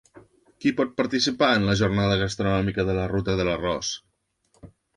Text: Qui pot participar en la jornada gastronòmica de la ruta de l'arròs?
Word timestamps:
Qui 0.63 0.71
pot 0.79 0.95
participar 1.01 1.49
en 1.59 1.67
la 1.71 1.75
jornada 1.83 2.17
gastronòmica 2.23 2.87
de 2.89 2.97
la 3.01 3.07
ruta 3.15 3.39
de 3.43 3.49
l'arròs? 3.51 3.95